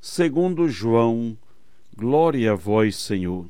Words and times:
segundo 0.00 0.68
João. 0.68 1.36
Glória 1.94 2.52
a 2.52 2.54
vós, 2.54 2.96
Senhor. 2.96 3.46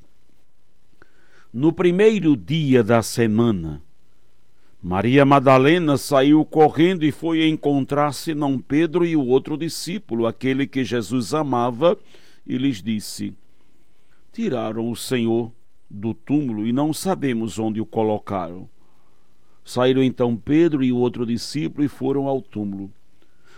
No 1.53 1.73
primeiro 1.73 2.37
dia 2.37 2.83
da 2.83 3.03
semana, 3.03 3.81
Maria 4.83 5.25
Madalena 5.25 5.97
saiu 5.97 6.45
correndo 6.45 7.05
e 7.05 7.13
foi 7.13 7.47
encontrar 7.47 8.13
Simão 8.13 8.59
Pedro 8.59 9.05
e 9.05 9.15
o 9.15 9.25
outro 9.25 9.57
discípulo, 9.57 10.27
aquele 10.27 10.67
que 10.67 10.85
Jesus 10.85 11.33
amava, 11.35 11.97
e 12.47 12.57
lhes 12.57 12.83
disse: 12.83 13.33
Tiraram 14.33 14.91
o 14.91 14.97
Senhor 14.97 15.53
do 15.89 16.15
túmulo 16.15 16.67
e 16.67 16.73
não 16.73 16.93
sabemos 16.93 17.59
onde 17.59 17.81
o 17.81 17.87
colocaram. 17.87 18.69
Saíram 19.65 20.03
então 20.03 20.37
Pedro 20.37 20.83
e 20.83 20.91
o 20.91 20.97
outro 20.97 21.27
discípulo 21.27 21.85
e 21.85 21.89
foram 21.89 22.27
ao 22.27 22.41
túmulo. 22.41 22.91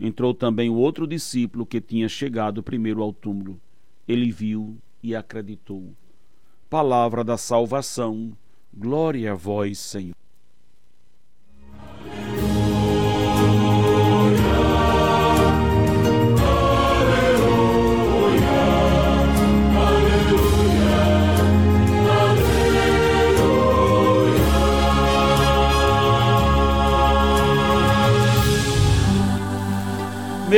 entrou 0.00 0.34
também 0.34 0.70
o 0.70 0.74
outro 0.74 1.06
discípulo 1.06 1.66
que 1.66 1.80
tinha 1.80 2.08
chegado 2.08 2.62
primeiro 2.62 3.02
ao 3.02 3.12
túmulo. 3.12 3.60
Ele 4.06 4.30
viu 4.30 4.76
e 5.02 5.14
acreditou. 5.14 5.92
Palavra 6.70 7.24
da 7.24 7.36
salvação. 7.36 8.32
Glória 8.72 9.32
a 9.32 9.34
vós, 9.34 9.78
Senhor. 9.78 10.17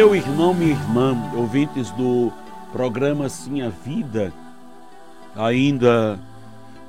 Meu 0.00 0.14
irmão, 0.14 0.54
minha 0.54 0.70
irmã, 0.70 1.14
ouvintes 1.36 1.90
do 1.90 2.32
programa 2.72 3.28
Sim 3.28 3.60
a 3.60 3.68
Vida, 3.68 4.32
ainda 5.36 6.18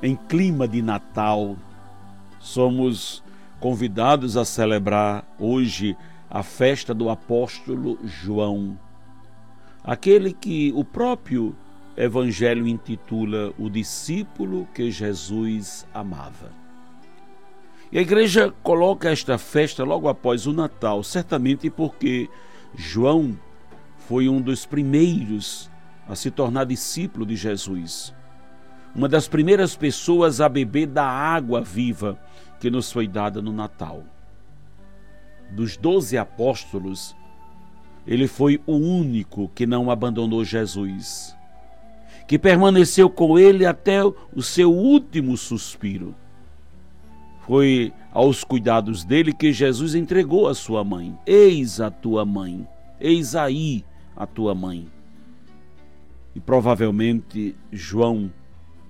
em 0.02 0.16
clima 0.16 0.66
de 0.66 0.80
Natal, 0.80 1.54
somos 2.40 3.22
convidados 3.60 4.34
a 4.38 4.46
celebrar 4.46 5.26
hoje 5.38 5.94
a 6.30 6.42
festa 6.42 6.94
do 6.94 7.10
apóstolo 7.10 7.98
João, 8.02 8.78
aquele 9.84 10.32
que 10.32 10.72
o 10.74 10.82
próprio 10.82 11.54
Evangelho 11.94 12.66
intitula 12.66 13.52
o 13.58 13.68
discípulo 13.68 14.66
que 14.72 14.90
Jesus 14.90 15.86
amava. 15.92 16.50
E 17.92 17.98
a 17.98 18.00
igreja 18.00 18.54
coloca 18.62 19.10
esta 19.10 19.36
festa 19.36 19.84
logo 19.84 20.08
após 20.08 20.46
o 20.46 20.52
Natal, 20.54 21.02
certamente 21.02 21.68
porque 21.68 22.30
João 22.74 23.38
foi 23.98 24.28
um 24.28 24.40
dos 24.40 24.66
primeiros 24.66 25.70
a 26.08 26.14
se 26.14 26.30
tornar 26.30 26.64
discípulo 26.64 27.24
de 27.24 27.36
Jesus. 27.36 28.14
Uma 28.94 29.08
das 29.08 29.26
primeiras 29.28 29.74
pessoas 29.74 30.40
a 30.40 30.48
beber 30.48 30.86
da 30.86 31.04
água 31.04 31.62
viva 31.62 32.18
que 32.60 32.70
nos 32.70 32.92
foi 32.92 33.08
dada 33.08 33.40
no 33.40 33.52
Natal. 33.52 34.04
Dos 35.50 35.76
doze 35.76 36.16
apóstolos, 36.16 37.14
ele 38.06 38.26
foi 38.26 38.60
o 38.66 38.74
único 38.74 39.50
que 39.54 39.66
não 39.66 39.90
abandonou 39.90 40.44
Jesus, 40.44 41.36
que 42.26 42.38
permaneceu 42.38 43.08
com 43.08 43.38
ele 43.38 43.64
até 43.64 44.02
o 44.04 44.42
seu 44.42 44.72
último 44.72 45.36
suspiro. 45.36 46.14
Foi 47.46 47.92
aos 48.12 48.44
cuidados 48.44 49.04
dele 49.04 49.32
que 49.32 49.52
Jesus 49.52 49.94
entregou 49.94 50.48
a 50.48 50.54
sua 50.54 50.84
mãe. 50.84 51.16
Eis 51.26 51.80
a 51.80 51.90
tua 51.90 52.24
mãe, 52.24 52.66
eis 53.00 53.34
aí 53.34 53.84
a 54.16 54.26
tua 54.26 54.54
mãe. 54.54 54.86
E 56.34 56.40
provavelmente 56.40 57.56
João 57.70 58.32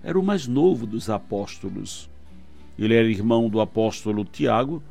era 0.03 0.19
o 0.19 0.23
mais 0.23 0.47
novo 0.47 0.87
dos 0.87 1.09
apóstolos. 1.09 2.11
Ele 2.79 2.95
era 2.95 3.09
irmão 3.09 3.49
do 3.49 3.61
apóstolo 3.61 4.25
Tiago, 4.25 4.83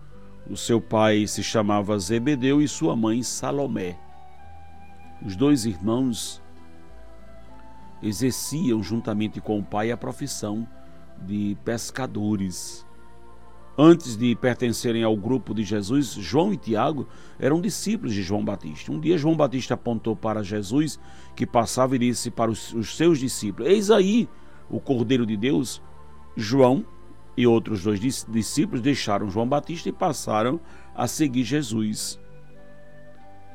o 0.49 0.57
seu 0.57 0.81
pai 0.81 1.27
se 1.27 1.43
chamava 1.43 1.97
Zebedeu 1.99 2.61
e 2.61 2.67
sua 2.67 2.95
mãe 2.95 3.21
Salomé. 3.21 3.97
Os 5.23 5.35
dois 5.35 5.65
irmãos 5.65 6.41
exerciam 8.01 8.81
juntamente 8.81 9.39
com 9.39 9.59
o 9.59 9.63
pai 9.63 9.91
a 9.91 9.97
profissão 9.97 10.67
de 11.25 11.55
pescadores. 11.63 12.85
Antes 13.77 14.17
de 14.17 14.35
pertencerem 14.35 15.03
ao 15.03 15.15
grupo 15.15 15.53
de 15.53 15.63
Jesus, 15.63 16.13
João 16.13 16.51
e 16.51 16.57
Tiago 16.57 17.07
eram 17.39 17.61
discípulos 17.61 18.13
de 18.13 18.21
João 18.21 18.43
Batista. 18.43 18.91
Um 18.91 18.99
dia 18.99 19.17
João 19.17 19.35
Batista 19.35 19.75
apontou 19.75 20.15
para 20.15 20.43
Jesus, 20.43 20.99
que 21.35 21.47
passava 21.47 21.95
e 21.95 21.99
disse 21.99 22.29
para 22.29 22.51
os, 22.51 22.73
seus 22.95 23.17
discípulos: 23.19 23.71
Eis 23.71 23.89
aí 23.89 24.27
o 24.69 24.79
Cordeiro 24.79 25.25
de 25.25 25.37
Deus. 25.37 25.81
João 26.35 26.85
e 27.35 27.47
outros 27.47 27.83
dois 27.83 27.99
discípulos 27.99 28.81
deixaram 28.81 29.29
João 29.29 29.47
Batista 29.47 29.87
e 29.87 29.93
passaram 29.93 30.59
a 30.93 31.07
seguir 31.07 31.43
Jesus. 31.43 32.19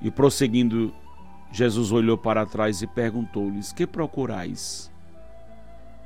E 0.00 0.10
prosseguindo, 0.10 0.94
Jesus 1.52 1.92
olhou 1.92 2.16
para 2.16 2.46
trás 2.46 2.80
e 2.80 2.86
perguntou-lhes: 2.86 3.70
Que 3.70 3.86
procurais? 3.86 4.90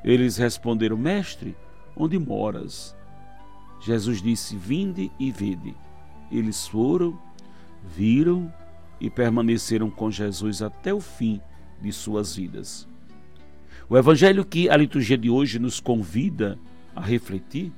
Eles 0.03 0.37
responderam: 0.37 0.97
Mestre, 0.97 1.57
onde 1.97 2.19
moras? 2.19 2.99
Jesus 3.81 4.21
disse: 4.23 4.57
Vinde 4.57 5.11
e 5.19 5.31
vede. 5.31 5.75
Eles 6.31 6.67
foram, 6.67 7.19
viram 7.83 8.53
e 9.01 9.09
permaneceram 9.09 9.91
com 9.91 10.11
Jesus 10.11 10.63
até 10.63 10.93
o 10.93 11.01
fim 11.01 11.41
de 11.81 11.93
suas 11.93 12.37
vidas. 12.37 12.87
O 13.89 13.97
evangelho 13.97 14.45
que 14.45 14.69
a 14.69 14.77
liturgia 14.77 15.19
de 15.19 15.29
hoje 15.29 15.59
nos 15.59 15.81
convida 15.81 16.59
a 16.95 17.01
refletir 17.01 17.73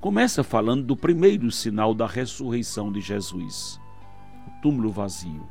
começa 0.00 0.42
falando 0.42 0.84
do 0.84 0.96
primeiro 0.96 1.50
sinal 1.50 1.92
da 1.92 2.06
ressurreição 2.06 2.90
de 2.90 3.00
Jesus, 3.02 3.78
o 4.46 4.62
túmulo 4.62 4.90
vazio. 4.90 5.46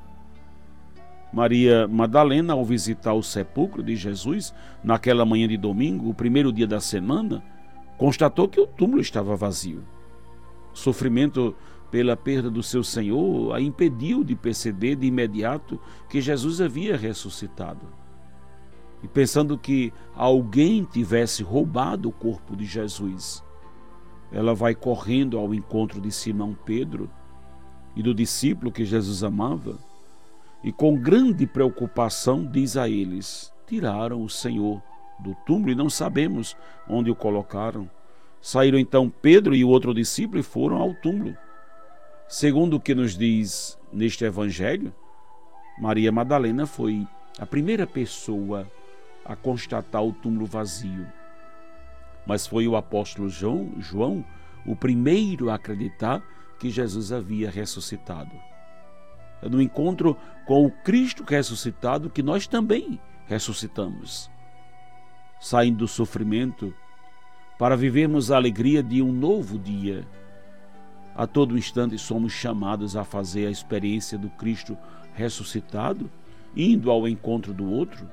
Maria 1.32 1.88
Madalena, 1.88 2.54
ao 2.54 2.66
visitar 2.66 3.14
o 3.14 3.22
sepulcro 3.22 3.84
de 3.84 3.96
Jesus 3.96 4.52
naquela 4.84 5.24
manhã 5.24 5.48
de 5.48 5.58
domingo, 5.58 6.10
o 6.10 6.14
primeiro 6.14 6.52
dia 6.52 6.66
da 6.66 6.80
semana, 6.80 7.44
constatou 8.00 8.48
que 8.48 8.62
o 8.62 8.66
túmulo 8.66 9.02
estava 9.02 9.36
vazio. 9.36 9.84
Sofrimento 10.74 11.54
pela 11.92 12.16
perda 12.16 12.50
do 12.50 12.64
seu 12.64 12.82
Senhor 12.82 13.54
a 13.54 13.60
impediu 13.60 14.24
de 14.24 14.38
perceber 14.38 14.96
de 14.96 15.06
imediato 15.06 15.78
que 16.08 16.22
Jesus 16.22 16.62
havia 16.62 16.96
ressuscitado. 16.96 17.86
E 19.04 19.08
pensando 19.08 19.58
que 19.58 19.92
alguém 20.16 20.86
tivesse 20.86 21.44
roubado 21.44 22.08
o 22.08 22.12
corpo 22.14 22.56
de 22.56 22.64
Jesus, 22.64 23.44
ela 24.32 24.56
vai 24.56 24.74
correndo 24.74 25.38
ao 25.38 25.54
encontro 25.54 26.00
de 26.00 26.10
Simão 26.10 26.58
Pedro 26.66 27.10
e 27.98 28.02
do 28.02 28.14
discípulo 28.14 28.72
que 28.72 28.86
Jesus 28.86 29.26
amava, 29.26 29.78
e 30.64 30.72
com 30.72 30.96
grande 30.96 31.46
preocupação 31.46 32.46
diz 32.46 32.78
a 32.78 32.88
eles: 32.88 33.52
Tiraram 33.68 34.24
o 34.24 34.30
Senhor 34.30 34.82
do 35.20 35.36
túmulo 35.46 35.72
e 35.72 35.76
não 35.76 35.90
sabemos 35.90 36.56
onde 36.88 37.12
o 37.12 37.16
colocaram. 37.16 37.90
Saíram 38.42 38.80
então 38.80 39.10
Pedro 39.10 39.56
e 39.56 39.64
o 39.64 39.70
outro 39.70 39.94
discípulo 39.94 40.40
e 40.40 40.44
foram 40.44 40.78
ao 40.78 40.94
túmulo. 40.94 41.36
Segundo 42.28 42.76
o 42.76 42.80
que 42.80 42.96
nos 42.96 43.18
diz 43.18 43.78
neste 43.92 44.24
evangelho, 44.24 44.94
Maria 45.80 46.12
Madalena 46.12 46.66
foi 46.66 47.08
a 47.40 47.46
primeira 47.46 47.88
pessoa 47.88 48.70
a 49.26 49.36
constatar 49.36 50.04
o 50.04 50.14
túmulo 50.14 50.46
vazio. 50.46 51.08
Mas 52.26 52.46
foi 52.46 52.68
o 52.68 52.76
apóstolo 52.76 53.30
João, 53.30 53.74
João 53.80 54.24
o 54.66 54.76
primeiro 54.76 55.50
a 55.50 55.56
acreditar 55.56 56.22
que 56.60 56.70
Jesus 56.70 57.12
havia 57.12 57.50
ressuscitado. 57.50 58.32
É 59.42 59.48
no 59.48 59.62
encontro 59.62 60.18
com 60.46 60.66
o 60.66 60.72
Cristo 60.72 61.24
ressuscitado 61.24 62.10
que 62.10 62.22
nós 62.22 62.46
também 62.46 63.00
ressuscitamos. 63.26 64.30
Saindo 65.40 65.80
do 65.80 65.88
sofrimento 65.88 66.74
para 67.58 67.76
vivermos 67.76 68.32
a 68.32 68.38
alegria 68.38 68.82
de 68.84 69.02
um 69.02 69.12
novo 69.12 69.58
dia. 69.58 70.08
A 71.16 71.28
todo 71.28 71.58
instante 71.58 71.98
somos 71.98 72.32
chamados 72.32 72.96
a 72.96 73.04
fazer 73.04 73.48
a 73.48 73.52
experiência 73.52 74.18
do 74.18 74.30
Cristo 74.30 74.78
ressuscitado, 75.14 76.10
indo 76.56 76.90
ao 76.90 77.08
encontro 77.08 77.54
do 77.54 77.70
outro, 77.70 78.10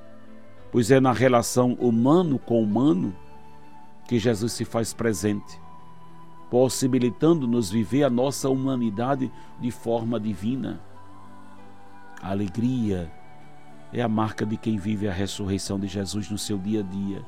pois 0.73 0.91
é 0.91 0.99
na 0.99 1.13
relação 1.13 1.75
humano 1.75 2.39
com 2.39 2.61
humano 2.61 3.15
que 4.09 4.19
Jesus 4.19 4.53
se 4.53 4.65
faz 4.65 4.93
presente, 4.93 5.61
possibilitando-nos 6.51 7.71
viver 7.71 8.05
a 8.05 8.11
nossa 8.11 8.49
humanidade 8.49 9.31
de 9.61 9.71
forma 9.71 10.19
divina. 10.19 10.81
A 12.21 12.31
alegria 12.31 13.13
é 13.97 14.03
a 14.03 14.09
marca 14.09 14.45
de 14.45 14.59
quem 14.59 14.77
vive 14.77 15.09
a 15.09 15.13
ressurreição 15.13 15.81
de 15.81 15.87
Jesus 15.87 16.31
no 16.31 16.37
seu 16.37 16.59
dia 16.59 16.81
a 16.81 16.83
dia. 16.83 17.25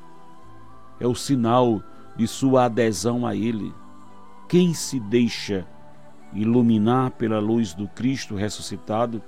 É 1.00 1.06
o 1.06 1.14
sinal 1.14 1.82
de 2.14 2.26
sua 2.26 2.66
adesão 2.66 3.26
a 3.26 3.34
Ele. 3.34 3.72
Quem 4.46 4.74
se 4.74 5.00
deixa 5.00 5.66
iluminar 6.34 7.12
pela 7.12 7.38
luz 7.38 7.72
do 7.72 7.88
Cristo 7.88 8.34
ressuscitado 8.34 9.22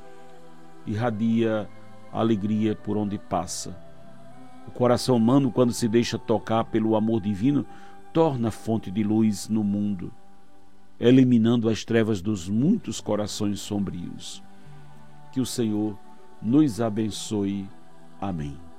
irradia 0.86 1.66
alegria 2.12 2.76
por 2.76 2.98
onde 2.98 3.16
passa. 3.16 3.74
O 4.68 4.70
coração 4.70 5.16
humano, 5.16 5.50
quando 5.50 5.72
se 5.72 5.88
deixa 5.88 6.18
tocar 6.18 6.64
pelo 6.64 6.94
amor 6.94 7.22
divino, 7.22 7.64
torna 8.12 8.50
fonte 8.50 8.90
de 8.90 9.02
luz 9.02 9.48
no 9.48 9.64
mundo, 9.64 10.12
eliminando 10.98 11.70
as 11.70 11.86
trevas 11.86 12.20
dos 12.20 12.50
muitos 12.50 13.00
corações 13.00 13.60
sombrios. 13.60 14.42
Que 15.32 15.40
o 15.40 15.46
Senhor 15.46 15.96
nos 16.42 16.80
abençoe. 16.80 17.68
Amém. 18.20 18.69